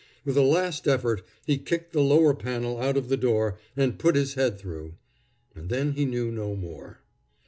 [0.25, 4.15] With a last effort, he kicked the lower panel out of the door, and put
[4.15, 4.95] his head through.
[5.53, 7.01] And then he knew no more.